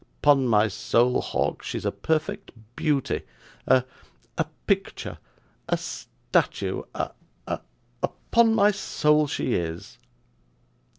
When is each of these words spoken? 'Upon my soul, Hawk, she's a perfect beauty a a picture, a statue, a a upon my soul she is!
'Upon 0.23 0.47
my 0.47 0.67
soul, 0.67 1.21
Hawk, 1.21 1.61
she's 1.61 1.85
a 1.85 1.91
perfect 1.91 2.51
beauty 2.75 3.21
a 3.67 3.83
a 4.35 4.45
picture, 4.65 5.19
a 5.69 5.77
statue, 5.77 6.81
a 6.95 7.11
a 7.45 7.59
upon 8.01 8.55
my 8.55 8.71
soul 8.71 9.27
she 9.27 9.53
is! 9.53 9.99